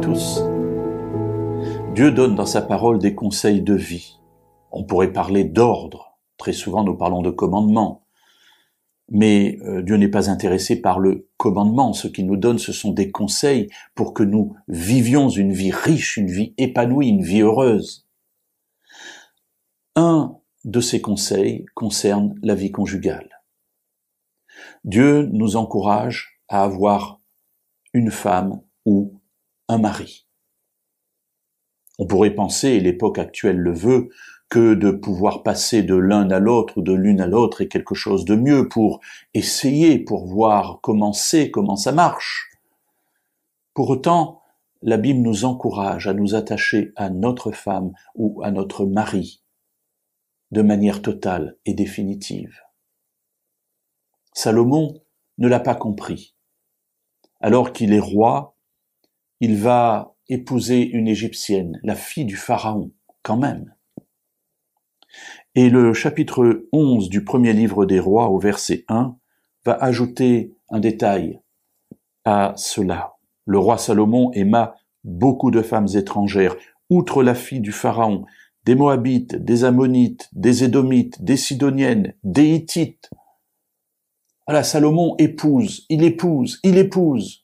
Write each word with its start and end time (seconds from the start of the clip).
tous. 0.00 0.42
Dieu 1.94 2.10
donne 2.10 2.34
dans 2.34 2.46
sa 2.46 2.60
parole 2.60 2.98
des 2.98 3.14
conseils 3.14 3.62
de 3.62 3.74
vie. 3.74 4.18
On 4.70 4.84
pourrait 4.84 5.12
parler 5.12 5.44
d'ordre. 5.44 6.18
Très 6.36 6.52
souvent, 6.52 6.84
nous 6.84 6.94
parlons 6.94 7.22
de 7.22 7.30
commandement. 7.30 8.04
Mais 9.10 9.58
euh, 9.62 9.82
Dieu 9.82 9.96
n'est 9.96 10.08
pas 10.08 10.30
intéressé 10.30 10.80
par 10.80 10.98
le 10.98 11.28
commandement. 11.36 11.92
Ce 11.92 12.06
qu'il 12.06 12.26
nous 12.26 12.36
donne, 12.36 12.58
ce 12.58 12.72
sont 12.72 12.92
des 12.92 13.10
conseils 13.10 13.68
pour 13.94 14.12
que 14.12 14.22
nous 14.22 14.54
vivions 14.68 15.28
une 15.28 15.52
vie 15.52 15.72
riche, 15.72 16.16
une 16.16 16.30
vie 16.30 16.54
épanouie, 16.58 17.08
une 17.08 17.22
vie 17.22 17.40
heureuse. 17.40 18.06
Un 19.96 20.36
de 20.64 20.80
ces 20.80 21.00
conseils 21.00 21.66
concerne 21.74 22.34
la 22.42 22.54
vie 22.54 22.70
conjugale. 22.70 23.42
Dieu 24.84 25.28
nous 25.32 25.56
encourage 25.56 26.40
à 26.48 26.62
avoir 26.62 27.20
une 27.94 28.10
femme 28.10 28.60
ou 28.84 29.21
un 29.68 29.78
mari. 29.78 30.26
On 31.98 32.06
pourrait 32.06 32.34
penser, 32.34 32.68
et 32.68 32.80
l'époque 32.80 33.18
actuelle 33.18 33.58
le 33.58 33.72
veut, 33.72 34.08
que 34.48 34.74
de 34.74 34.90
pouvoir 34.90 35.42
passer 35.42 35.82
de 35.82 35.94
l'un 35.94 36.30
à 36.30 36.38
l'autre 36.38 36.76
ou 36.76 36.82
de 36.82 36.92
l'une 36.92 37.22
à 37.22 37.26
l'autre 37.26 37.62
est 37.62 37.68
quelque 37.68 37.94
chose 37.94 38.26
de 38.26 38.34
mieux 38.34 38.68
pour 38.68 39.00
essayer, 39.32 39.98
pour 39.98 40.26
voir 40.26 40.80
comment 40.82 41.14
c'est, 41.14 41.50
comment 41.50 41.76
ça 41.76 41.92
marche. 41.92 42.50
Pour 43.72 43.88
autant, 43.88 44.42
la 44.82 44.98
Bible 44.98 45.20
nous 45.20 45.46
encourage 45.46 46.06
à 46.06 46.12
nous 46.12 46.34
attacher 46.34 46.92
à 46.96 47.08
notre 47.08 47.52
femme 47.52 47.92
ou 48.14 48.42
à 48.42 48.50
notre 48.50 48.84
mari 48.84 49.42
de 50.50 50.60
manière 50.60 51.00
totale 51.00 51.56
et 51.64 51.72
définitive. 51.72 52.60
Salomon 54.34 55.00
ne 55.38 55.48
l'a 55.48 55.60
pas 55.60 55.74
compris. 55.74 56.34
Alors 57.40 57.72
qu'il 57.72 57.94
est 57.94 58.00
roi, 58.00 58.51
il 59.42 59.56
va 59.56 60.14
épouser 60.28 60.82
une 60.82 61.08
Égyptienne, 61.08 61.80
la 61.82 61.96
fille 61.96 62.24
du 62.24 62.36
Pharaon, 62.36 62.92
quand 63.24 63.36
même. 63.36 63.74
Et 65.56 65.68
le 65.68 65.92
chapitre 65.94 66.68
11 66.72 67.08
du 67.08 67.24
premier 67.24 67.52
livre 67.52 67.84
des 67.84 67.98
rois 67.98 68.28
au 68.28 68.38
verset 68.38 68.84
1 68.86 69.16
va 69.64 69.72
ajouter 69.72 70.54
un 70.70 70.78
détail 70.78 71.40
à 72.24 72.54
cela. 72.56 73.16
Le 73.44 73.58
roi 73.58 73.78
Salomon 73.78 74.30
aima 74.30 74.76
beaucoup 75.02 75.50
de 75.50 75.62
femmes 75.62 75.88
étrangères, 75.92 76.54
outre 76.88 77.24
la 77.24 77.34
fille 77.34 77.60
du 77.60 77.72
Pharaon, 77.72 78.24
des 78.64 78.76
Moabites, 78.76 79.34
des 79.34 79.64
Ammonites, 79.64 80.28
des 80.30 80.62
Édomites, 80.62 81.20
des 81.20 81.36
Sidoniennes, 81.36 82.14
des 82.22 82.54
Hittites. 82.54 83.10
Voilà, 84.46 84.62
Salomon 84.62 85.16
épouse, 85.18 85.84
il 85.88 86.04
épouse, 86.04 86.60
il 86.62 86.78
épouse. 86.78 87.41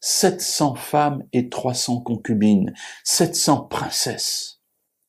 700 0.00 0.74
femmes 0.76 1.24
et 1.32 1.48
300 1.48 2.00
concubines, 2.00 2.72
700 3.04 3.64
princesses. 3.64 4.60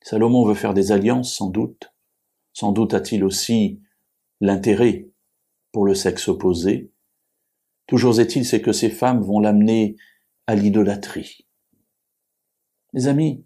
Salomon 0.01 0.45
veut 0.45 0.55
faire 0.55 0.73
des 0.73 0.91
alliances, 0.91 1.33
sans 1.33 1.49
doute. 1.49 1.93
Sans 2.53 2.71
doute 2.71 2.93
a-t-il 2.93 3.23
aussi 3.23 3.79
l'intérêt 4.41 5.07
pour 5.71 5.85
le 5.85 5.95
sexe 5.95 6.27
opposé. 6.27 6.91
Toujours 7.87 8.19
est-il, 8.19 8.45
c'est 8.45 8.61
que 8.61 8.73
ces 8.73 8.89
femmes 8.89 9.21
vont 9.21 9.39
l'amener 9.39 9.95
à 10.47 10.55
l'idolâtrie. 10.55 11.47
Mes 12.93 13.07
amis, 13.07 13.45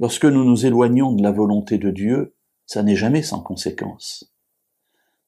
lorsque 0.00 0.24
nous 0.24 0.44
nous 0.44 0.64
éloignons 0.64 1.12
de 1.12 1.22
la 1.22 1.32
volonté 1.32 1.76
de 1.76 1.90
Dieu, 1.90 2.34
ça 2.64 2.82
n'est 2.82 2.96
jamais 2.96 3.22
sans 3.22 3.42
conséquence. 3.42 4.32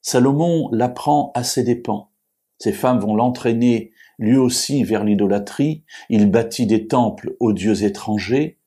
Salomon 0.01 0.69
l'apprend 0.71 1.31
à 1.35 1.43
ses 1.43 1.63
dépens. 1.63 2.11
Ces 2.57 2.73
femmes 2.73 2.99
vont 2.99 3.15
l'entraîner 3.15 3.91
lui 4.19 4.35
aussi 4.35 4.83
vers 4.83 5.03
l'idolâtrie, 5.03 5.83
il 6.09 6.29
bâtit 6.29 6.67
des 6.67 6.87
temples 6.87 7.35
aux 7.39 7.53
dieux 7.53 7.83
étrangers, 7.83 8.59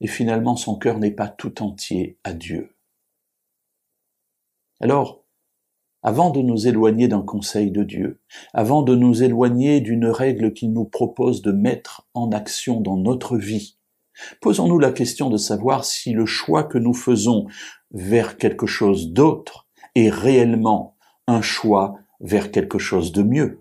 et 0.00 0.06
finalement 0.06 0.56
son 0.56 0.78
cœur 0.78 0.98
n'est 0.98 1.10
pas 1.10 1.28
tout 1.28 1.62
entier 1.62 2.18
à 2.24 2.32
Dieu. 2.32 2.74
Alors, 4.80 5.24
avant 6.02 6.30
de 6.30 6.40
nous 6.40 6.66
éloigner 6.66 7.08
d'un 7.08 7.20
conseil 7.20 7.70
de 7.70 7.82
Dieu, 7.82 8.22
avant 8.54 8.82
de 8.82 8.94
nous 8.94 9.22
éloigner 9.22 9.82
d'une 9.82 10.06
règle 10.06 10.54
qu'il 10.54 10.72
nous 10.72 10.86
propose 10.86 11.42
de 11.42 11.52
mettre 11.52 12.08
en 12.14 12.30
action 12.30 12.80
dans 12.80 12.96
notre 12.96 13.36
vie, 13.36 13.76
posons-nous 14.40 14.78
la 14.78 14.92
question 14.92 15.28
de 15.28 15.36
savoir 15.36 15.84
si 15.84 16.12
le 16.12 16.24
choix 16.24 16.64
que 16.64 16.78
nous 16.78 16.94
faisons 16.94 17.46
vers 17.90 18.38
quelque 18.38 18.66
chose 18.66 19.12
d'autre 19.12 19.68
est 19.94 20.08
réellement 20.08 20.96
un 21.26 21.42
choix 21.42 21.98
vers 22.20 22.50
quelque 22.50 22.78
chose 22.78 23.12
de 23.12 23.22
mieux. 23.22 23.58